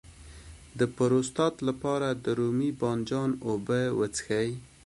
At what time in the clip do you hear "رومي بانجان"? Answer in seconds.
2.39-3.29